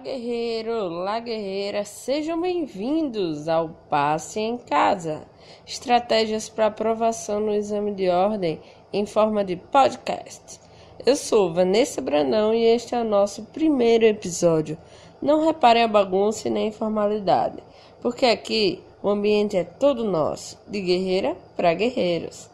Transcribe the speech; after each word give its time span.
guerreiro, 0.00 0.72
olá 0.86 1.20
guerreira, 1.20 1.84
sejam 1.84 2.40
bem-vindos 2.40 3.48
ao 3.48 3.68
Passe 3.90 4.40
em 4.40 4.56
Casa. 4.56 5.22
Estratégias 5.66 6.48
para 6.48 6.66
aprovação 6.66 7.38
no 7.38 7.52
exame 7.52 7.92
de 7.92 8.08
ordem 8.08 8.58
em 8.94 9.04
forma 9.04 9.44
de 9.44 9.56
podcast. 9.56 10.58
Eu 11.04 11.14
sou 11.16 11.52
Vanessa 11.52 12.00
Brandão 12.00 12.54
e 12.54 12.64
este 12.64 12.94
é 12.94 13.00
o 13.00 13.04
nosso 13.04 13.42
primeiro 13.52 14.06
episódio. 14.06 14.78
Não 15.20 15.44
reparem 15.44 15.82
a 15.82 15.88
bagunça 15.88 16.48
e 16.48 16.50
nem 16.50 16.64
a 16.64 16.68
informalidade, 16.68 17.62
porque 18.00 18.24
aqui 18.24 18.82
o 19.02 19.10
ambiente 19.10 19.54
é 19.58 19.64
todo 19.64 20.02
nosso, 20.02 20.58
de 20.66 20.80
guerreira 20.80 21.36
para 21.54 21.74
guerreiros. 21.74 22.48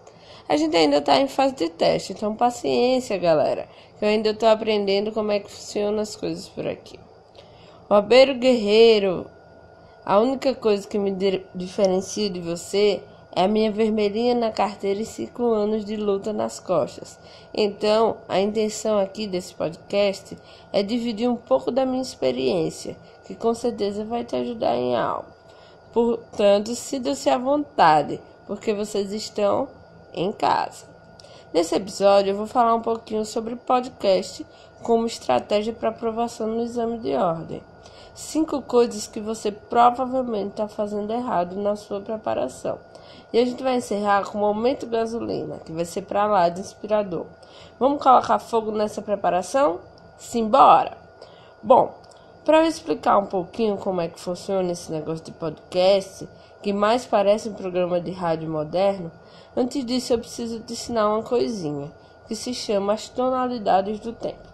A 0.49 0.57
gente 0.57 0.77
ainda 0.77 0.97
está 0.97 1.21
em 1.21 1.29
fase 1.29 1.55
de 1.55 1.69
teste, 1.69 2.13
então 2.13 2.35
paciência, 2.35 3.17
galera, 3.17 3.69
que 4.01 4.05
eu 4.05 4.09
ainda 4.09 4.31
estou 4.31 4.49
aprendendo 4.49 5.13
como 5.13 5.31
é 5.31 5.39
que 5.39 5.51
funcionam 5.51 6.01
as 6.01 6.17
coisas 6.17 6.49
por 6.49 6.67
aqui. 6.67 7.06
O 7.89 7.95
abeiro 7.95 8.35
guerreiro, 8.35 9.31
a 10.05 10.19
única 10.19 10.53
coisa 10.53 10.89
que 10.89 10.99
me 10.99 11.15
diferencia 11.55 12.29
de 12.29 12.41
você 12.41 13.01
é 13.31 13.45
a 13.45 13.49
minha 13.49 13.71
vermelhinha 13.71 14.35
na 14.35 14.51
carteira 14.51 15.01
e 15.01 15.07
cinco 15.07 15.53
anos 15.53 15.85
de 15.85 15.95
luta 15.95 16.33
nas 16.33 16.59
costas. 16.59 17.17
Então, 17.55 18.17
a 18.29 18.41
intenção 18.41 18.99
aqui 18.99 19.29
desse 19.29 19.55
podcast 19.55 20.37
é 20.73 20.83
dividir 20.83 21.31
um 21.31 21.37
pouco 21.37 21.71
da 21.71 21.87
minha 21.87 22.03
experiência, 22.03 22.97
que 23.25 23.37
com 23.37 23.55
certeza 23.55 24.05
vai 24.05 24.25
te 24.25 24.35
ajudar 24.35 24.75
em 24.75 24.97
algo. 24.97 25.29
Portanto, 25.93 26.75
sinta-se 26.75 27.31
à 27.31 27.39
vontade, 27.39 28.21
porque 28.49 28.75
vocês 28.75 29.13
estão 29.13 29.69
em 30.13 30.33
casa. 30.33 30.87
Nesse 31.55 31.77
episódio, 31.77 32.33
eu 32.33 32.37
vou 32.37 32.49
falar 32.49 32.75
um 32.75 32.83
pouquinho 32.83 33.25
sobre 33.25 33.55
podcast 33.55 34.45
como 34.83 35.07
estratégia 35.07 35.73
para 35.73 35.89
aprovação 35.89 36.47
no 36.47 36.63
exame 36.63 36.99
de 36.99 37.15
ordem. 37.15 37.63
Cinco 38.15 38.63
coisas 38.63 39.07
que 39.07 39.21
você 39.21 39.53
provavelmente 39.53 40.51
está 40.51 40.69
fazendo 40.69 41.13
errado 41.13 41.57
na 41.57 41.77
sua 41.77 42.01
preparação. 42.01 42.79
E 43.33 43.39
a 43.39 43.45
gente 43.45 43.63
vai 43.63 43.77
encerrar 43.77 44.25
com 44.25 44.39
o 44.39 44.41
momento 44.41 44.87
gasolina, 44.87 45.59
que 45.59 45.73
vai 45.73 45.85
ser 45.85 46.03
para 46.03 46.27
lá 46.27 46.49
de 46.49 46.61
inspirador. 46.61 47.27
Vamos 47.79 48.03
colocar 48.03 48.39
fogo 48.39 48.71
nessa 48.71 49.03
preparação? 49.03 49.81
Simbora! 50.17 50.97
Bom, 51.63 51.95
para 52.45 52.59
eu 52.63 52.67
explicar 52.67 53.19
um 53.19 53.27
pouquinho 53.27 53.77
como 53.77 54.01
é 54.01 54.09
que 54.09 54.21
funciona 54.21 54.73
esse 54.73 54.91
negócio 54.91 55.25
de 55.25 55.33
podcast, 55.33 56.29
que 56.63 56.73
mais 56.73 57.05
parece 57.05 57.49
um 57.49 57.55
programa 57.55 58.01
de 58.01 58.13
rádio 58.13 58.49
moderno, 58.49 59.11
Antes 59.59 59.87
disso, 59.87 60.13
eu 60.13 60.19
preciso 60.19 60.61
te 60.61 60.75
ensinar 60.75 61.09
uma 61.09 61.23
coisinha, 61.23 61.91
que 62.29 62.37
se 62.37 62.53
chama 62.53 62.93
as 62.93 63.09
tonalidades 63.09 63.99
do 64.01 64.13
tempo. 64.13 64.47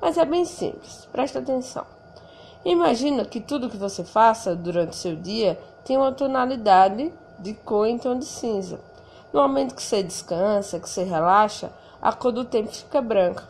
Mas 0.00 0.16
é 0.16 0.24
bem 0.24 0.44
simples, 0.44 1.08
presta 1.12 1.38
atenção. 1.40 1.84
Imagina 2.64 3.24
que 3.24 3.40
tudo 3.40 3.70
que 3.70 3.76
você 3.76 4.04
faça 4.04 4.54
durante 4.54 4.96
seu 4.96 5.16
dia 5.16 5.58
tem 5.84 5.96
uma 5.96 6.12
tonalidade 6.12 7.12
de 7.38 7.54
cor 7.54 7.86
em 7.86 7.98
tom 7.98 8.18
de 8.18 8.24
cinza. 8.24 8.80
No 9.32 9.42
momento 9.42 9.74
que 9.74 9.82
você 9.82 10.02
descansa, 10.02 10.80
que 10.80 10.88
você 10.88 11.04
relaxa, 11.04 11.70
a 12.00 12.12
cor 12.12 12.32
do 12.32 12.44
tempo 12.44 12.70
fica 12.70 13.00
branca. 13.00 13.48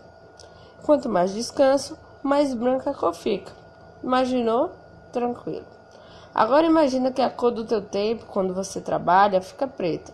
Quanto 0.82 1.08
mais 1.08 1.32
descanso, 1.32 1.98
mais 2.22 2.54
branca 2.54 2.90
a 2.90 2.94
cor 2.94 3.14
fica. 3.14 3.52
Imaginou? 4.02 4.72
Tranquilo. 5.12 5.66
Agora 6.34 6.66
imagina 6.66 7.10
que 7.10 7.22
a 7.22 7.30
cor 7.30 7.50
do 7.50 7.64
teu 7.64 7.82
tempo, 7.82 8.26
quando 8.26 8.54
você 8.54 8.80
trabalha, 8.80 9.40
fica 9.40 9.66
preta. 9.66 10.12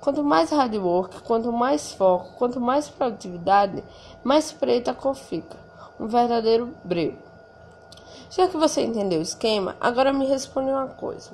Quanto 0.00 0.24
mais 0.24 0.50
hard 0.50 0.74
work, 0.74 1.22
quanto 1.22 1.52
mais 1.52 1.92
foco, 1.92 2.32
quanto 2.36 2.60
mais 2.60 2.88
produtividade, 2.88 3.84
mais 4.24 4.50
preta 4.50 4.90
a 4.90 4.94
cor 4.94 5.14
fica. 5.14 5.56
Um 6.02 6.08
verdadeiro 6.08 6.74
breu. 6.82 7.16
Já 8.28 8.48
que 8.48 8.56
você 8.56 8.82
entendeu 8.82 9.20
o 9.20 9.22
esquema, 9.22 9.76
agora 9.80 10.12
me 10.12 10.26
responde 10.26 10.68
uma 10.68 10.88
coisa. 10.88 11.30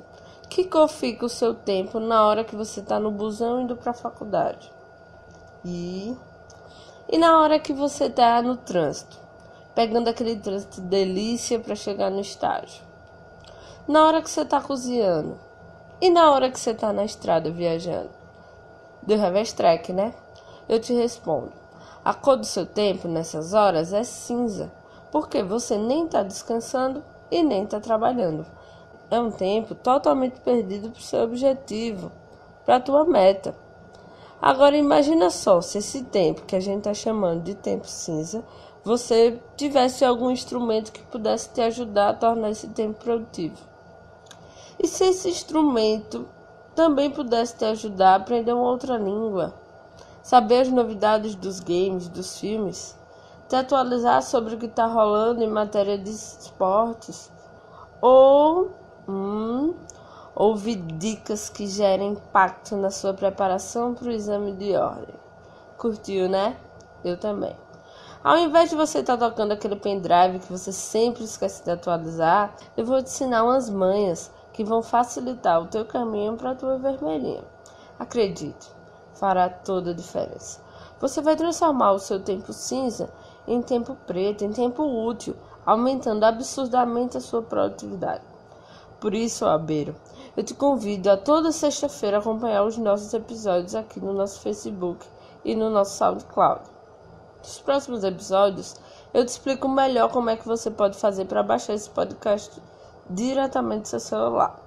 Que 0.47 0.63
cor 0.65 0.87
fica 0.87 1.25
o 1.25 1.29
seu 1.29 1.55
tempo 1.55 1.99
na 1.99 2.23
hora 2.27 2.43
que 2.43 2.55
você 2.55 2.79
está 2.79 2.99
no 2.99 3.09
busão 3.09 3.61
indo 3.61 3.75
para 3.75 3.89
a 3.89 3.95
faculdade? 3.95 4.71
E... 5.65 6.15
e 7.07 7.17
na 7.17 7.39
hora 7.41 7.57
que 7.57 7.73
você 7.73 8.05
está 8.05 8.39
no 8.43 8.57
trânsito, 8.57 9.17
pegando 9.73 10.07
aquele 10.07 10.35
trânsito 10.35 10.81
delícia 10.81 11.59
para 11.59 11.73
chegar 11.73 12.11
no 12.11 12.19
estágio? 12.19 12.83
Na 13.87 14.05
hora 14.05 14.21
que 14.21 14.29
você 14.29 14.41
está 14.41 14.61
cozinhando? 14.61 15.35
E 15.99 16.11
na 16.11 16.29
hora 16.29 16.51
que 16.51 16.59
você 16.59 16.69
está 16.69 16.93
na 16.93 17.03
estrada 17.05 17.49
viajando? 17.49 18.11
do 19.01 19.15
Revestrek, 19.15 19.91
né? 19.91 20.13
Eu 20.67 20.79
te 20.79 20.93
respondo. 20.93 21.51
A 22.03 22.13
cor 22.13 22.37
do 22.37 22.45
seu 22.45 22.65
tempo 22.65 23.07
nessas 23.07 23.53
horas 23.53 23.91
é 23.91 24.03
cinza, 24.03 24.71
porque 25.11 25.43
você 25.43 25.77
nem 25.77 26.05
está 26.05 26.23
descansando 26.23 27.03
e 27.29 27.43
nem 27.43 27.63
está 27.63 27.79
trabalhando. 27.79 28.45
É 29.11 29.19
um 29.19 29.31
tempo 29.31 29.75
totalmente 29.75 30.39
perdido 30.39 30.91
para 30.91 30.99
o 30.99 31.03
seu 31.03 31.23
objetivo, 31.23 32.11
para 32.65 32.77
a 32.77 32.79
tua 32.79 33.03
meta. 33.03 33.55
Agora 34.41 34.77
imagina 34.77 35.29
só 35.29 35.59
se 35.59 35.79
esse 35.79 36.03
tempo 36.03 36.43
que 36.43 36.55
a 36.55 36.59
gente 36.59 36.79
está 36.79 36.93
chamando 36.93 37.43
de 37.43 37.55
tempo 37.55 37.87
cinza, 37.87 38.43
você 38.83 39.37
tivesse 39.57 40.05
algum 40.05 40.31
instrumento 40.31 40.93
que 40.93 41.01
pudesse 41.03 41.49
te 41.49 41.61
ajudar 41.61 42.09
a 42.09 42.13
tornar 42.13 42.51
esse 42.51 42.69
tempo 42.69 43.03
produtivo. 43.03 43.57
E 44.81 44.87
se 44.87 45.03
esse 45.03 45.27
instrumento 45.27 46.25
também 46.73 47.11
pudesse 47.11 47.57
te 47.57 47.65
ajudar 47.65 48.13
a 48.13 48.15
aprender 48.15 48.53
uma 48.53 48.69
outra 48.69 48.97
língua, 48.97 49.53
saber 50.29 50.61
as 50.61 50.69
novidades 50.69 51.33
dos 51.33 51.59
games, 51.59 52.07
dos 52.07 52.39
filmes, 52.39 52.95
te 53.47 53.55
atualizar 53.55 54.21
sobre 54.21 54.53
o 54.53 54.59
que 54.59 54.67
está 54.67 54.85
rolando 54.85 55.43
em 55.43 55.49
matéria 55.49 55.97
de 55.97 56.11
esportes, 56.11 57.31
ou 57.99 58.69
hum, 59.07 59.73
ouvir 60.35 60.75
dicas 60.75 61.49
que 61.49 61.65
gerem 61.65 62.11
impacto 62.11 62.77
na 62.77 62.91
sua 62.91 63.11
preparação 63.11 63.95
para 63.95 64.07
o 64.07 64.11
exame 64.11 64.51
de 64.51 64.75
ordem. 64.75 65.15
Curtiu, 65.79 66.29
né? 66.29 66.55
Eu 67.03 67.17
também. 67.17 67.55
Ao 68.23 68.37
invés 68.37 68.69
de 68.69 68.75
você 68.75 68.99
estar 68.99 69.17
tá 69.17 69.29
tocando 69.29 69.53
aquele 69.53 69.77
pendrive 69.77 70.37
que 70.37 70.51
você 70.51 70.71
sempre 70.71 71.23
esquece 71.23 71.63
de 71.63 71.71
atualizar, 71.71 72.53
eu 72.77 72.85
vou 72.85 73.01
te 73.01 73.07
ensinar 73.07 73.45
umas 73.45 73.67
manhas 73.67 74.31
que 74.53 74.63
vão 74.63 74.83
facilitar 74.83 75.59
o 75.59 75.65
teu 75.65 75.85
caminho 75.85 76.37
para 76.37 76.51
a 76.51 76.55
tua 76.55 76.77
vermelhinha. 76.77 77.43
Acredite, 77.97 78.78
fará 79.19 79.49
toda 79.49 79.91
a 79.91 79.93
diferença. 79.93 80.61
Você 80.99 81.21
vai 81.21 81.35
transformar 81.35 81.91
o 81.91 81.99
seu 81.99 82.19
tempo 82.19 82.53
cinza 82.53 83.09
em 83.47 83.61
tempo 83.61 83.95
preto, 84.07 84.43
em 84.43 84.51
tempo 84.51 84.83
útil, 84.83 85.35
aumentando 85.65 86.23
absurdamente 86.23 87.17
a 87.17 87.21
sua 87.21 87.41
produtividade. 87.41 88.23
Por 88.99 89.13
isso, 89.13 89.45
Abeiro, 89.45 89.95
eu 90.35 90.43
te 90.43 90.53
convido 90.53 91.09
a 91.09 91.17
toda 91.17 91.51
sexta-feira 91.51 92.17
acompanhar 92.17 92.63
os 92.63 92.77
nossos 92.77 93.13
episódios 93.13 93.75
aqui 93.75 93.99
no 93.99 94.13
nosso 94.13 94.39
Facebook 94.41 95.05
e 95.43 95.55
no 95.55 95.69
nosso 95.69 95.97
SoundCloud. 95.97 96.61
Nos 97.39 97.59
próximos 97.59 98.03
episódios, 98.03 98.75
eu 99.13 99.25
te 99.25 99.29
explico 99.29 99.67
melhor 99.67 100.11
como 100.11 100.29
é 100.29 100.35
que 100.35 100.47
você 100.47 100.69
pode 100.69 100.97
fazer 100.97 101.25
para 101.25 101.41
baixar 101.41 101.73
esse 101.73 101.89
podcast 101.89 102.61
diretamente 103.09 103.83
do 103.83 103.87
seu 103.87 103.99
celular, 103.99 104.59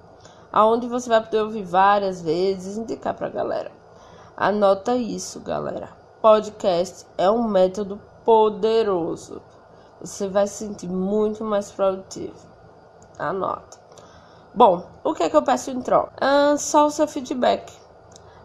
aonde 0.51 0.87
você 0.87 1.07
vai 1.07 1.23
poder 1.23 1.41
ouvir 1.41 1.63
várias 1.63 2.21
vezes 2.21 2.75
e 2.75 2.79
indicar 2.79 3.13
para 3.13 3.27
a 3.27 3.31
galera. 3.31 3.82
Anota 4.35 4.95
isso, 4.95 5.39
galera. 5.41 5.89
Podcast 6.19 7.05
é 7.19 7.29
um 7.29 7.47
método 7.47 8.01
poderoso. 8.25 9.39
Você 10.01 10.27
vai 10.27 10.47
se 10.47 10.65
sentir 10.65 10.89
muito 10.89 11.43
mais 11.43 11.71
produtivo. 11.71 12.33
Anota. 13.19 13.77
Bom, 14.51 14.87
o 15.03 15.13
que 15.13 15.21
é 15.21 15.29
que 15.29 15.35
eu 15.35 15.43
peço 15.43 15.69
em 15.69 15.81
troca? 15.81 16.13
Ah, 16.19 16.55
só 16.57 16.87
o 16.87 16.91
seu 16.91 17.07
feedback. 17.07 17.71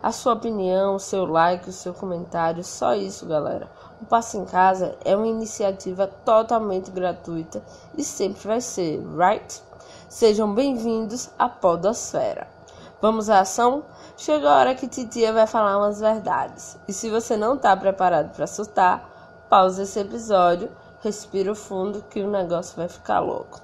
A 0.03 0.13
sua 0.13 0.35
opinião, 0.35 0.97
o 0.97 1.01
seu 1.01 1.25
like, 1.25 1.71
o 1.71 1.73
seu 1.73 1.95
comentário, 1.95 2.63
só 2.63 2.95
isso, 2.95 3.25
galera. 3.25 3.71
O 4.03 4.05
Passo 4.05 4.37
em 4.37 4.45
Casa 4.45 4.95
é 5.07 5.17
uma 5.17 5.27
iniciativa 5.27 6.07
totalmente 6.07 6.91
gratuita 6.91 7.63
e 7.97 8.05
sempre 8.05 8.47
vai 8.47 8.61
ser, 8.61 9.03
right? 9.17 9.63
Sejam 10.07 10.55
bem-vindos 10.55 11.31
à 11.39 11.49
Podosfera. 11.49 12.58
Vamos 13.01 13.31
à 13.31 13.41
ação? 13.41 13.85
Chegou 14.17 14.49
a 14.49 14.57
hora 14.57 14.75
que 14.75 14.89
Titia 14.89 15.33
vai 15.33 15.47
falar 15.47 15.79
umas 15.79 16.01
verdades. 16.01 16.77
E 16.89 16.93
se 16.93 17.09
você 17.09 17.37
não 17.37 17.55
está 17.55 17.77
preparado 17.77 18.35
para 18.35 18.43
assustar, 18.43 19.47
pausa 19.49 19.85
esse 19.85 20.01
episódio, 20.01 20.69
respira 21.01 21.55
fundo 21.55 22.05
que 22.11 22.21
o 22.21 22.29
negócio 22.29 22.75
vai 22.77 22.89
ficar 22.89 23.21
louco. 23.21 23.61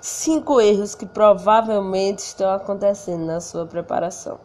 Cinco 0.00 0.58
erros 0.58 0.94
que 0.94 1.04
provavelmente 1.04 2.20
estão 2.20 2.50
acontecendo 2.50 3.26
na 3.26 3.42
sua 3.42 3.66
preparação. 3.66 4.40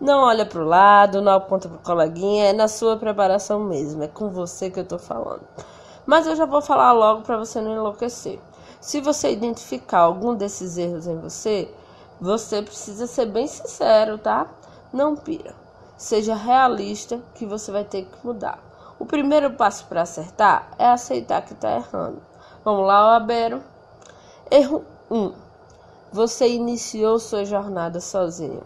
Não 0.00 0.22
olha 0.22 0.46
para 0.46 0.62
o 0.62 0.66
lado, 0.66 1.20
não 1.20 1.32
aponta 1.32 1.68
para 1.68 1.78
o 1.78 1.82
coleguinha, 1.82 2.50
é 2.50 2.52
na 2.52 2.68
sua 2.68 2.96
preparação 2.96 3.58
mesmo, 3.58 4.04
é 4.04 4.08
com 4.08 4.28
você 4.28 4.70
que 4.70 4.78
eu 4.78 4.84
estou 4.84 5.00
falando. 5.00 5.42
Mas 6.06 6.28
eu 6.28 6.36
já 6.36 6.46
vou 6.46 6.62
falar 6.62 6.92
logo 6.92 7.22
para 7.22 7.36
você 7.36 7.60
não 7.60 7.72
enlouquecer. 7.72 8.38
Se 8.80 9.00
você 9.00 9.32
identificar 9.32 9.98
algum 9.98 10.34
desses 10.34 10.78
erros 10.78 11.08
em 11.08 11.18
você, 11.18 11.68
você 12.20 12.60
precisa 12.60 13.06
ser 13.06 13.26
bem 13.26 13.46
sincero, 13.46 14.18
tá? 14.18 14.46
Não 14.92 15.16
pira. 15.16 15.54
Seja 15.96 16.34
realista 16.34 17.20
que 17.34 17.46
você 17.46 17.72
vai 17.72 17.84
ter 17.84 18.04
que 18.04 18.26
mudar. 18.26 18.58
O 18.98 19.06
primeiro 19.06 19.52
passo 19.52 19.86
para 19.86 20.02
acertar 20.02 20.70
é 20.78 20.86
aceitar 20.86 21.42
que 21.42 21.54
está 21.54 21.76
errando. 21.76 22.20
Vamos 22.64 22.86
lá, 22.86 23.16
Abero. 23.16 23.62
Erro 24.50 24.84
1. 25.10 25.32
Você 26.12 26.48
iniciou 26.48 27.18
sua 27.18 27.44
jornada 27.44 28.00
sozinho. 28.00 28.62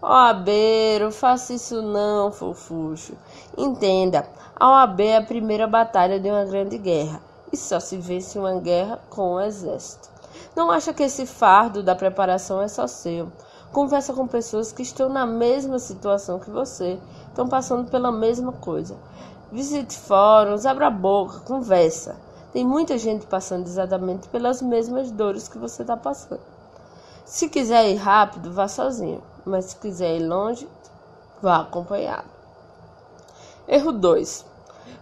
Ó, 0.00 0.12
Abeiro, 0.12 1.10
faça 1.10 1.52
isso 1.52 1.82
não, 1.82 2.30
fofucho. 2.30 3.14
Entenda, 3.56 4.26
a 4.54 4.70
OAB 4.70 5.00
é 5.00 5.16
a 5.16 5.22
primeira 5.22 5.66
batalha 5.66 6.20
de 6.20 6.30
uma 6.30 6.44
grande 6.44 6.78
guerra 6.78 7.20
e 7.52 7.56
só 7.56 7.80
se 7.80 7.96
vence 7.96 8.38
uma 8.38 8.60
guerra 8.60 9.00
com 9.10 9.34
o 9.34 9.40
exército. 9.40 10.08
Não 10.54 10.70
acha 10.70 10.92
que 10.92 11.02
esse 11.02 11.26
fardo 11.26 11.82
da 11.82 11.94
preparação 11.94 12.62
é 12.62 12.68
só 12.68 12.86
seu. 12.86 13.30
Conversa 13.72 14.14
com 14.14 14.26
pessoas 14.26 14.72
que 14.72 14.82
estão 14.82 15.08
na 15.08 15.26
mesma 15.26 15.78
situação 15.78 16.38
que 16.38 16.50
você, 16.50 16.98
estão 17.28 17.48
passando 17.48 17.90
pela 17.90 18.10
mesma 18.10 18.52
coisa. 18.52 18.96
Visite 19.52 19.96
fóruns, 19.98 20.64
abra 20.64 20.86
a 20.86 20.90
boca, 20.90 21.40
conversa. 21.40 22.16
Tem 22.52 22.64
muita 22.64 22.96
gente 22.96 23.26
passando 23.26 23.66
exatamente 23.66 24.28
pelas 24.28 24.62
mesmas 24.62 25.10
dores 25.10 25.48
que 25.48 25.58
você 25.58 25.82
está 25.82 25.96
passando. 25.96 26.40
Se 27.24 27.48
quiser 27.48 27.90
ir 27.90 27.96
rápido, 27.96 28.52
vá 28.52 28.68
sozinho, 28.68 29.22
mas 29.44 29.66
se 29.66 29.76
quiser 29.76 30.16
ir 30.16 30.26
longe, 30.26 30.68
vá 31.42 31.60
acompanhado. 31.60 32.28
Erro 33.68 33.92
2. 33.92 34.46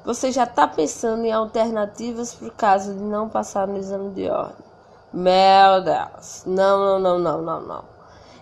Você 0.05 0.33
já 0.33 0.45
está 0.45 0.67
pensando 0.67 1.25
em 1.25 1.33
alternativas 1.33 2.35
para 2.35 2.49
o 2.49 2.53
caso 2.53 2.95
de 2.95 3.03
não 3.03 3.29
passar 3.29 3.69
no 3.69 3.77
exame 3.77 4.11
de 4.15 4.29
ordem. 4.29 4.64
Meu 5.17 5.81
Deus, 5.81 6.43
não, 6.45 6.99
não, 6.99 6.99
não, 6.99 7.19
não, 7.21 7.41
não, 7.41 7.61
não. 7.61 7.85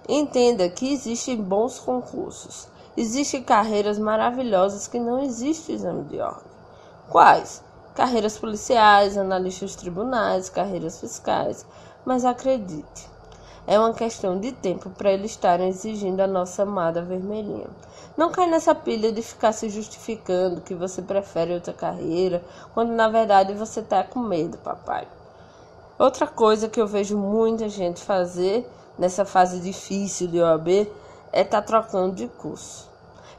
Entenda 0.08 0.66
que 0.70 0.90
existem 0.90 1.36
bons 1.36 1.78
concursos. 1.78 2.66
Existem 2.96 3.42
carreiras 3.42 3.98
maravilhosas 3.98 4.88
que 4.88 4.98
não 4.98 5.22
existe 5.22 5.70
exame 5.70 6.04
de 6.04 6.18
ordem. 6.18 6.50
Quais? 7.10 7.62
Carreiras 7.94 8.38
policiais, 8.38 9.18
analistas 9.18 9.76
tribunais, 9.76 10.48
carreiras 10.48 10.98
fiscais. 10.98 11.66
Mas 12.06 12.24
acredite, 12.24 13.06
é 13.66 13.78
uma 13.78 13.92
questão 13.92 14.40
de 14.40 14.52
tempo 14.52 14.88
para 14.88 15.12
eles 15.12 15.32
estarem 15.32 15.68
exigindo 15.68 16.20
a 16.20 16.26
nossa 16.26 16.62
amada 16.62 17.02
vermelhinha. 17.02 17.68
Não 18.16 18.30
cai 18.30 18.46
nessa 18.46 18.74
pilha 18.74 19.12
de 19.12 19.20
ficar 19.20 19.52
se 19.52 19.68
justificando 19.68 20.62
que 20.62 20.74
você 20.74 21.02
prefere 21.02 21.52
outra 21.52 21.74
carreira, 21.74 22.42
quando 22.72 22.92
na 22.92 23.10
verdade 23.10 23.52
você 23.52 23.80
está 23.80 24.02
com 24.02 24.20
medo, 24.20 24.56
papai. 24.56 25.06
Outra 25.98 26.26
coisa 26.26 26.68
que 26.68 26.80
eu 26.80 26.86
vejo 26.86 27.16
muita 27.18 27.68
gente 27.68 28.02
fazer 28.02 28.68
nessa 28.98 29.24
fase 29.24 29.60
difícil 29.60 30.26
de 30.26 30.40
OAB 30.40 30.68
é 31.30 31.42
estar 31.42 31.60
tá 31.60 31.62
trocando 31.62 32.14
de 32.14 32.28
curso. 32.28 32.90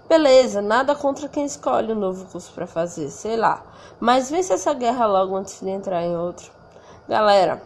Beleza, 0.08 0.62
nada 0.62 0.96
contra 0.96 1.28
quem 1.28 1.46
escolhe 1.46 1.92
um 1.92 2.00
novo 2.00 2.26
curso 2.26 2.52
para 2.54 2.68
fazer, 2.68 3.10
sei 3.10 3.36
lá. 3.36 3.64
Mas 4.00 4.30
vence 4.30 4.54
essa 4.54 4.74
guerra 4.74 5.08
logo 5.08 5.36
antes 5.36 5.60
de 5.60 5.70
entrar 5.70 6.04
em 6.04 6.16
outro. 6.16 6.52
Galera, 7.08 7.62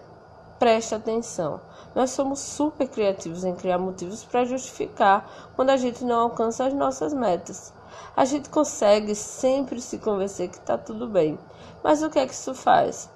preste 0.58 0.96
atenção. 0.96 1.60
Nós 1.94 2.12
somos 2.12 2.40
super 2.40 2.88
criativos 2.88 3.44
em 3.44 3.56
criar 3.56 3.78
motivos 3.78 4.24
para 4.24 4.46
justificar 4.46 5.50
quando 5.56 5.72
a 5.72 5.78
gente 5.78 6.06
não 6.06 6.22
alcança 6.22 6.66
as 6.66 6.74
nossas 6.74 7.14
metas. 7.14 7.74
A 8.16 8.24
gente 8.24 8.50
consegue 8.50 9.16
sempre 9.16 9.82
se 9.82 9.98
convencer 9.98 10.50
que 10.50 10.58
está 10.58 10.78
tudo 10.78 11.08
bem. 11.08 11.38
Mas 11.84 12.02
o 12.02 12.10
que 12.10 12.20
é 12.20 12.26
que 12.26 12.34
isso 12.34 12.54
faz? 12.54 13.10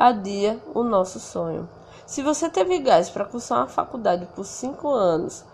Adia 0.00 0.58
o 0.74 0.82
nosso 0.82 1.20
sonho. 1.20 1.68
Se 2.06 2.22
você 2.22 2.48
teve 2.48 2.78
gás 2.78 3.10
para 3.10 3.26
cursar 3.26 3.58
uma 3.58 3.66
faculdade 3.66 4.26
por 4.34 4.46
cinco 4.46 4.88
anos, 4.88 5.44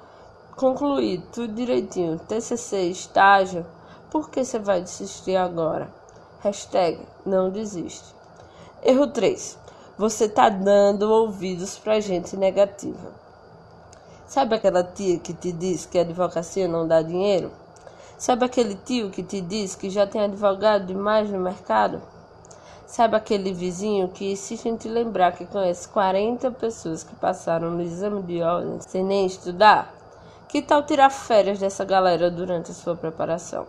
concluir 0.55 1.21
tudo 1.33 1.53
direitinho, 1.53 2.21
TCC, 2.21 2.83
estágio, 2.83 3.67
por 4.09 4.31
que 4.31 4.45
você 4.45 4.61
vai 4.61 4.81
desistir 4.81 5.35
agora? 5.35 5.93
Hashtag 6.39 7.01
não 7.27 7.51
desiste. 7.51 8.15
Erro 8.85 9.09
3. 9.09 9.59
Você 9.99 10.29
tá 10.29 10.49
dando 10.49 11.11
ouvidos 11.11 11.77
para 11.77 11.99
gente 11.99 12.37
negativa. 12.37 13.13
Sabe 14.29 14.55
aquela 14.55 14.85
tia 14.85 15.19
que 15.19 15.35
te 15.35 15.51
diz 15.51 15.87
que 15.87 15.99
a 15.99 16.03
advocacia 16.03 16.69
não 16.69 16.87
dá 16.87 17.03
dinheiro? 17.03 17.51
Sabe 18.17 18.45
aquele 18.45 18.77
tio 18.77 19.11
que 19.11 19.25
te 19.25 19.41
diz 19.41 19.75
que 19.75 19.91
já 19.91 20.07
tem 20.07 20.21
advogado 20.21 20.87
demais 20.87 21.29
no 21.31 21.41
mercado? 21.41 22.01
Sabe 22.87 23.17
aquele 23.17 23.53
vizinho 23.53 24.09
que 24.09 24.33
em 24.65 24.77
te 24.77 24.89
lembrar 24.89 25.33
que 25.33 25.45
conhece 25.45 25.89
40 25.89 26.53
pessoas 26.53 27.03
que 27.03 27.17
passaram 27.17 27.73
no 27.73 27.83
exame 27.83 28.23
de 28.23 28.41
ordem 28.41 28.81
sem 28.81 29.03
nem 29.03 29.27
estudar? 29.27 29.93
Que 30.47 30.63
tal 30.63 30.85
tirar 30.85 31.11
férias 31.11 31.59
dessa 31.59 31.85
galera 31.85 32.31
durante 32.31 32.71
a 32.71 32.75
sua 32.75 32.95
preparação? 32.95 33.67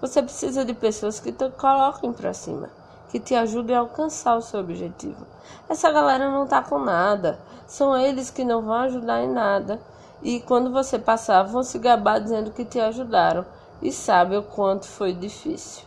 Você 0.00 0.22
precisa 0.22 0.64
de 0.64 0.72
pessoas 0.72 1.18
que 1.18 1.32
te 1.32 1.50
coloquem 1.50 2.12
para 2.12 2.32
cima, 2.32 2.70
que 3.10 3.18
te 3.18 3.34
ajudem 3.34 3.74
a 3.74 3.80
alcançar 3.80 4.36
o 4.36 4.42
seu 4.42 4.60
objetivo. 4.60 5.26
Essa 5.68 5.90
galera 5.90 6.30
não 6.30 6.46
tá 6.46 6.62
com 6.62 6.78
nada, 6.78 7.40
são 7.66 7.98
eles 7.98 8.30
que 8.30 8.44
não 8.44 8.62
vão 8.62 8.74
ajudar 8.74 9.20
em 9.20 9.32
nada. 9.32 9.80
E 10.22 10.38
quando 10.42 10.72
você 10.72 10.96
passar, 10.96 11.42
vão 11.42 11.64
se 11.64 11.76
gabar 11.80 12.20
dizendo 12.20 12.52
que 12.52 12.64
te 12.64 12.78
ajudaram 12.78 13.44
e 13.82 13.90
sabe 13.90 14.36
o 14.36 14.44
quanto 14.44 14.86
foi 14.86 15.12
difícil. 15.12 15.84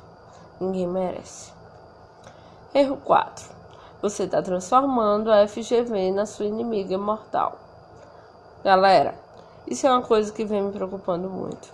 Ninguém 0.60 0.86
merece. 0.86 1.61
Erro 2.74 2.96
4. 3.04 3.50
Você 4.02 4.24
está 4.24 4.42
transformando 4.42 5.30
a 5.30 5.46
FGV 5.46 6.10
na 6.14 6.26
sua 6.26 6.46
inimiga 6.46 6.98
mortal. 6.98 7.60
Galera, 8.64 9.14
isso 9.68 9.86
é 9.86 9.92
uma 9.92 10.02
coisa 10.02 10.32
que 10.32 10.46
vem 10.46 10.62
me 10.62 10.72
preocupando 10.72 11.30
muito. 11.30 11.68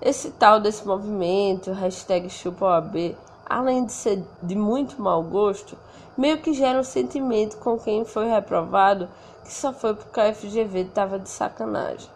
Esse 0.00 0.30
tal 0.30 0.58
desse 0.58 0.86
movimento, 0.86 1.70
hashtag 1.72 2.30
ChupaOAB, 2.30 3.14
além 3.44 3.84
de 3.84 3.92
ser 3.92 4.24
de 4.42 4.54
muito 4.54 5.02
mau 5.02 5.22
gosto, 5.22 5.76
meio 6.16 6.38
que 6.38 6.54
gera 6.54 6.80
um 6.80 6.84
sentimento 6.84 7.58
com 7.58 7.78
quem 7.78 8.06
foi 8.06 8.26
reprovado 8.26 9.06
que 9.44 9.52
só 9.52 9.70
foi 9.70 9.92
porque 9.92 10.18
a 10.18 10.32
FGV 10.32 10.80
estava 10.80 11.18
de 11.18 11.28
sacanagem. 11.28 12.08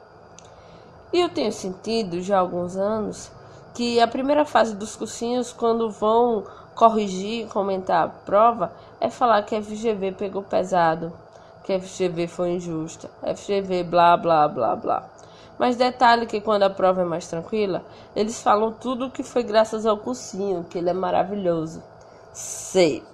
E 1.12 1.20
eu 1.20 1.28
tenho 1.28 1.52
sentido 1.52 2.22
já 2.22 2.38
há 2.38 2.40
alguns 2.40 2.78
anos 2.78 3.30
que 3.74 4.00
a 4.00 4.08
primeira 4.08 4.46
fase 4.46 4.74
dos 4.74 4.96
cursinhos, 4.96 5.52
quando 5.52 5.90
vão 5.90 6.44
corrigir, 6.74 7.48
comentar 7.48 8.04
a 8.04 8.08
prova, 8.08 8.72
é 9.00 9.10
falar 9.10 9.42
que 9.42 9.54
a 9.54 9.62
FGV 9.62 10.12
pegou 10.12 10.42
pesado, 10.42 11.12
que 11.64 11.72
a 11.72 11.80
FGV 11.80 12.26
foi 12.26 12.52
injusta, 12.52 13.10
FGV 13.22 13.84
blá 13.84 14.16
blá 14.16 14.48
blá 14.48 14.76
blá. 14.76 15.08
Mas 15.58 15.76
detalhe 15.76 16.26
que 16.26 16.40
quando 16.40 16.64
a 16.64 16.70
prova 16.70 17.02
é 17.02 17.04
mais 17.04 17.28
tranquila, 17.28 17.84
eles 18.16 18.42
falam 18.42 18.72
tudo 18.72 19.10
que 19.10 19.22
foi 19.22 19.42
graças 19.42 19.86
ao 19.86 19.98
cursinho, 19.98 20.64
que 20.64 20.78
ele 20.78 20.90
é 20.90 20.94
maravilhoso. 20.94 21.82
Sei. 22.32 23.04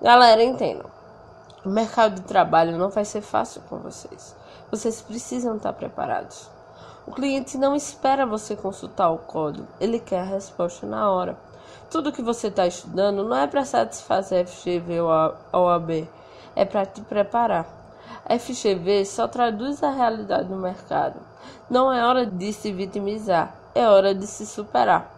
Galera, 0.00 0.42
entendam. 0.42 0.90
O 1.64 1.68
mercado 1.68 2.16
de 2.16 2.22
trabalho 2.22 2.76
não 2.76 2.88
vai 2.88 3.04
ser 3.04 3.20
fácil 3.20 3.62
com 3.68 3.78
vocês. 3.78 4.34
Vocês 4.70 5.00
precisam 5.00 5.56
estar 5.56 5.72
preparados. 5.74 6.50
O 7.06 7.12
cliente 7.12 7.58
não 7.58 7.74
espera 7.74 8.24
você 8.24 8.56
consultar 8.56 9.10
o 9.10 9.18
código, 9.18 9.68
ele 9.80 10.00
quer 10.00 10.20
a 10.20 10.24
resposta 10.24 10.86
na 10.86 11.10
hora. 11.10 11.36
Tudo 11.90 12.12
que 12.12 12.22
você 12.22 12.48
está 12.48 12.66
estudando 12.66 13.24
não 13.24 13.36
é 13.36 13.46
para 13.46 13.64
satisfazer 13.64 14.44
a 14.44 14.46
FGV 14.46 15.00
ou 15.00 15.10
a 15.10 15.36
OAB, 15.52 16.08
é 16.56 16.64
para 16.64 16.86
te 16.86 17.00
preparar. 17.02 17.66
A 18.24 18.38
FGV 18.38 19.04
só 19.04 19.26
traduz 19.26 19.82
a 19.82 19.90
realidade 19.90 20.48
do 20.48 20.56
mercado. 20.56 21.20
Não 21.68 21.92
é 21.92 22.04
hora 22.04 22.24
de 22.24 22.52
se 22.52 22.72
vitimizar, 22.72 23.54
é 23.74 23.86
hora 23.86 24.14
de 24.14 24.26
se 24.26 24.46
superar. 24.46 25.10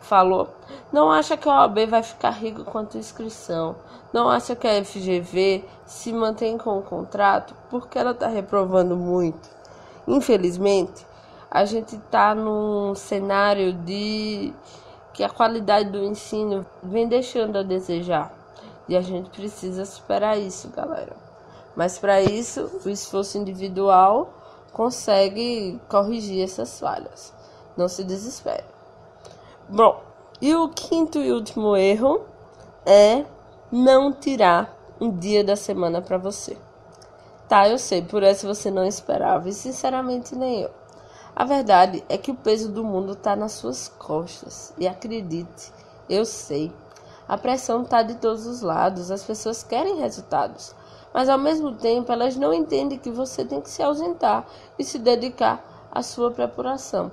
Falou? 0.00 0.48
Não 0.92 1.10
acha 1.10 1.36
que 1.36 1.48
a 1.48 1.62
OAB 1.62 1.86
vai 1.86 2.02
ficar 2.02 2.30
rico 2.30 2.62
quanto 2.64 2.98
inscrição. 2.98 3.76
Não 4.12 4.28
acha 4.28 4.54
que 4.54 4.66
a 4.66 4.84
FGV 4.84 5.64
se 5.86 6.12
mantém 6.12 6.58
com 6.58 6.78
o 6.78 6.82
contrato 6.82 7.54
porque 7.70 7.98
ela 7.98 8.10
está 8.10 8.28
reprovando 8.28 8.96
muito. 8.96 9.48
Infelizmente, 10.06 11.06
a 11.50 11.64
gente 11.64 11.96
está 11.96 12.34
num 12.34 12.94
cenário 12.94 13.72
de 13.72 14.52
que 15.14 15.22
a 15.22 15.30
qualidade 15.30 15.90
do 15.90 16.02
ensino 16.02 16.66
vem 16.82 17.08
deixando 17.08 17.56
a 17.56 17.62
desejar. 17.62 18.34
E 18.88 18.96
a 18.96 19.00
gente 19.00 19.30
precisa 19.30 19.86
superar 19.86 20.38
isso, 20.38 20.68
galera. 20.68 21.16
Mas 21.74 21.98
para 21.98 22.20
isso, 22.20 22.70
o 22.84 22.90
esforço 22.90 23.38
individual 23.38 24.34
consegue 24.72 25.80
corrigir 25.88 26.42
essas 26.42 26.78
falhas. 26.78 27.32
Não 27.76 27.88
se 27.88 28.04
desespere. 28.04 28.64
Bom, 29.68 30.02
e 30.42 30.54
o 30.54 30.68
quinto 30.68 31.18
e 31.18 31.32
último 31.32 31.76
erro 31.76 32.26
é 32.84 33.24
não 33.72 34.12
tirar 34.12 34.76
um 35.00 35.10
dia 35.10 35.42
da 35.42 35.56
semana 35.56 36.02
para 36.02 36.18
você. 36.18 36.58
Tá, 37.48 37.68
eu 37.68 37.78
sei, 37.78 38.02
por 38.02 38.22
essa 38.22 38.46
você 38.46 38.70
não 38.70 38.84
esperava 38.84 39.48
e 39.48 39.52
sinceramente 39.52 40.34
nem 40.34 40.62
eu. 40.62 40.70
A 41.36 41.44
verdade 41.44 42.04
é 42.08 42.16
que 42.16 42.30
o 42.30 42.36
peso 42.36 42.70
do 42.70 42.84
mundo 42.84 43.14
está 43.14 43.34
nas 43.34 43.52
suas 43.52 43.88
costas. 43.88 44.72
E 44.78 44.86
acredite, 44.86 45.72
eu 46.08 46.24
sei. 46.24 46.72
A 47.26 47.36
pressão 47.36 47.82
está 47.82 48.02
de 48.02 48.14
todos 48.14 48.46
os 48.46 48.60
lados, 48.60 49.10
as 49.10 49.24
pessoas 49.24 49.64
querem 49.64 49.96
resultados. 49.96 50.72
Mas 51.12 51.28
ao 51.28 51.38
mesmo 51.38 51.72
tempo, 51.72 52.12
elas 52.12 52.36
não 52.36 52.54
entendem 52.54 52.98
que 52.98 53.10
você 53.10 53.44
tem 53.44 53.60
que 53.60 53.68
se 53.68 53.82
ausentar 53.82 54.46
e 54.78 54.84
se 54.84 54.96
dedicar 54.96 55.88
à 55.90 56.02
sua 56.02 56.30
preparação. 56.30 57.10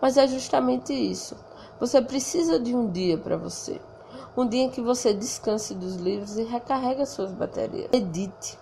Mas 0.00 0.16
é 0.16 0.28
justamente 0.28 0.92
isso. 0.92 1.36
Você 1.80 2.00
precisa 2.00 2.60
de 2.60 2.76
um 2.76 2.88
dia 2.88 3.18
para 3.18 3.36
você. 3.36 3.80
Um 4.36 4.46
dia 4.46 4.62
em 4.62 4.70
que 4.70 4.80
você 4.80 5.12
descanse 5.12 5.74
dos 5.74 5.96
livros 5.96 6.36
e 6.38 6.44
recarregue 6.44 7.04
suas 7.06 7.32
baterias. 7.32 7.90
Medite. 7.92 8.56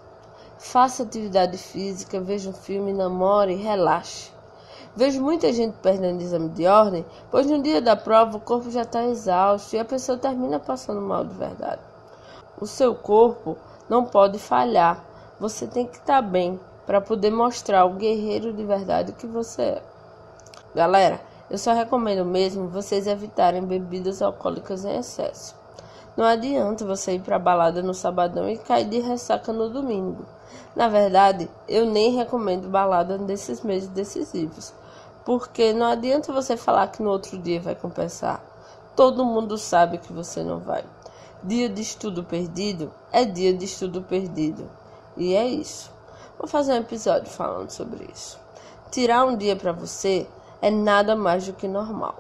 faça 0.59 1.03
atividade 1.03 1.59
física, 1.59 2.19
veja 2.19 2.49
um 2.49 2.55
filme, 2.55 2.95
namore, 2.95 3.55
relaxe. 3.57 4.32
Vejo 4.95 5.23
muita 5.23 5.51
gente 5.53 5.75
perdendo 5.83 6.21
exame 6.21 6.51
de 6.51 6.67
ordem, 6.67 7.07
pois 7.31 7.47
no 7.47 7.63
dia 7.63 7.81
da 7.81 7.97
prova 7.97 8.37
o 8.37 8.41
corpo 8.41 8.71
já 8.71 8.83
está 8.83 9.05
exausto 9.05 9.75
e 9.75 9.79
a 9.79 9.85
pessoa 9.85 10.19
termina 10.19 10.61
passando 10.61 11.01
mal 11.01 11.25
de 11.25 11.35
verdade. 11.35 11.81
O 12.61 12.67
seu 12.67 12.95
corpo 12.95 13.57
não 13.89 14.05
pode 14.05 14.39
falhar, 14.39 15.03
você 15.41 15.67
tem 15.67 15.87
que 15.87 15.97
estar 15.97 16.17
tá 16.17 16.23
bem 16.23 16.61
para 16.87 17.01
poder 17.01 17.31
mostrar 17.31 17.87
o 17.87 17.95
guerreiro 17.95 18.53
de 18.53 18.65
verdade 18.65 19.13
que 19.13 19.27
você 19.27 19.63
é. 19.63 19.83
Galera, 20.75 21.21
eu 21.51 21.57
só 21.57 21.73
recomendo 21.73 22.25
mesmo 22.25 22.69
vocês 22.69 23.07
evitarem 23.07 23.65
bebidas 23.65 24.21
alcoólicas 24.21 24.85
em 24.85 24.99
excesso. 24.99 25.55
Não 26.15 26.27
adianta 26.27 26.85
você 26.85 27.15
ir 27.15 27.21
para 27.21 27.39
balada 27.39 27.83
no 27.83 27.95
sabadão 27.95 28.49
e 28.49 28.59
cair 28.59 28.85
de 28.85 29.01
ressaca 29.01 29.53
no 29.55 29.71
domingo. 29.71 30.27
Na 30.77 30.89
verdade, 30.89 31.51
eu 31.67 31.87
nem 31.87 32.15
recomendo 32.15 32.69
balada 32.69 33.17
nesses 33.17 33.63
meses 33.63 33.89
decisivos, 33.89 34.75
porque 35.25 35.73
não 35.73 35.87
adianta 35.87 36.33
você 36.33 36.57
falar 36.57 36.89
que 36.89 37.03
no 37.03 37.11
outro 37.11 37.39
dia 37.39 37.61
vai 37.61 37.75
compensar. 37.75 38.43
Todo 38.97 39.25
mundo 39.25 39.57
sabe 39.57 39.99
que 39.99 40.13
você 40.13 40.43
não 40.43 40.59
vai. 40.59 40.85
Dia 41.43 41.69
de 41.69 41.83
estudo 41.83 42.23
perdido 42.23 42.93
é 43.11 43.25
dia 43.25 43.53
de 43.53 43.65
estudo 43.65 44.03
perdido. 44.03 44.69
E 45.17 45.35
é 45.35 45.47
isso. 45.47 45.91
Vou 46.39 46.47
fazer 46.47 46.73
um 46.73 46.79
episódio 46.79 47.31
falando 47.31 47.71
sobre 47.71 48.09
isso. 48.13 48.39
Tirar 48.91 49.25
um 49.25 49.37
dia 49.37 49.57
para 49.57 49.73
você 49.73 50.27
é 50.61 50.71
nada 50.71 51.17
mais 51.17 51.47
do 51.47 51.53
que 51.53 51.67
normal. 51.67 52.17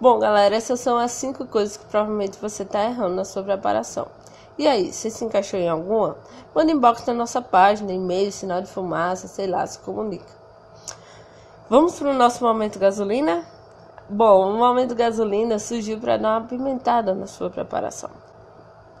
Bom, 0.00 0.18
galera, 0.18 0.56
essas 0.56 0.80
são 0.80 0.98
as 0.98 1.12
cinco 1.12 1.46
coisas 1.46 1.76
que 1.76 1.84
provavelmente 1.86 2.38
você 2.38 2.62
está 2.62 2.84
errando 2.84 3.14
na 3.14 3.24
sua 3.24 3.42
preparação. 3.42 4.08
E 4.58 4.66
aí, 4.66 4.92
você 4.92 5.08
se 5.08 5.24
encaixou 5.24 5.58
em 5.58 5.68
alguma? 5.68 6.16
Manda 6.54 6.72
inbox 6.72 7.06
na 7.06 7.14
nossa 7.14 7.40
página, 7.40 7.92
e-mail, 7.92 8.30
sinal 8.30 8.60
de 8.60 8.68
fumaça, 8.68 9.26
sei 9.26 9.46
lá, 9.46 9.66
se 9.66 9.78
comunica. 9.78 10.43
Vamos 11.66 11.98
para 11.98 12.10
o 12.10 12.14
nosso 12.14 12.44
momento 12.44 12.78
gasolina? 12.78 13.42
Bom, 14.06 14.52
o 14.52 14.58
momento 14.58 14.94
gasolina 14.94 15.58
surgiu 15.58 15.98
para 15.98 16.18
dar 16.18 16.38
uma 16.38 16.46
pimentada 16.46 17.14
na 17.14 17.26
sua 17.26 17.48
preparação. 17.48 18.10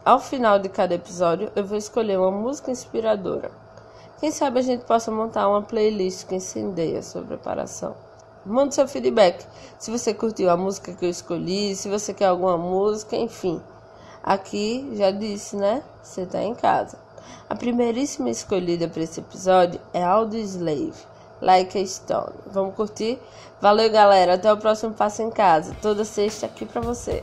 Ao 0.02 0.18
final 0.18 0.58
de 0.58 0.70
cada 0.70 0.94
episódio, 0.94 1.52
eu 1.54 1.62
vou 1.62 1.76
escolher 1.76 2.18
uma 2.18 2.30
música 2.30 2.70
inspiradora. 2.70 3.50
Quem 4.18 4.30
sabe 4.30 4.60
a 4.60 4.62
gente 4.62 4.82
possa 4.86 5.10
montar 5.10 5.46
uma 5.46 5.60
playlist 5.60 6.26
que 6.26 6.36
incendeie 6.36 6.96
a 6.96 7.02
sua 7.02 7.20
preparação. 7.20 7.94
Mande 8.46 8.74
seu 8.74 8.88
feedback. 8.88 9.46
Se 9.78 9.90
você 9.90 10.14
curtiu 10.14 10.48
a 10.48 10.56
música 10.56 10.94
que 10.94 11.04
eu 11.04 11.10
escolhi, 11.10 11.76
se 11.76 11.90
você 11.90 12.14
quer 12.14 12.28
alguma 12.28 12.56
música, 12.56 13.14
enfim. 13.14 13.60
Aqui 14.22 14.90
já 14.94 15.10
disse, 15.10 15.54
né? 15.54 15.82
Você 16.02 16.22
está 16.22 16.42
em 16.42 16.54
casa. 16.54 16.98
A 17.46 17.54
primeiríssima 17.54 18.30
escolhida 18.30 18.88
para 18.88 19.02
esse 19.02 19.20
episódio 19.20 19.78
é 19.92 20.02
Aldo 20.02 20.38
Slave 20.38 21.13
like 21.44 21.78
a 21.78 21.86
stone. 21.86 22.32
Vamos 22.46 22.74
curtir? 22.74 23.18
Valeu, 23.60 23.90
galera. 23.90 24.34
Até 24.34 24.52
o 24.52 24.56
próximo 24.56 24.94
Passo 24.94 25.22
em 25.22 25.30
Casa. 25.30 25.76
Toda 25.80 26.04
sexta 26.04 26.46
aqui 26.46 26.64
pra 26.64 26.80
você. 26.80 27.22